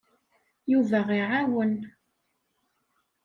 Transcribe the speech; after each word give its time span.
Yuba 0.71 0.99
iɛawen. 1.19 1.73